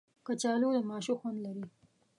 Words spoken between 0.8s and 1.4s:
ماشو خوند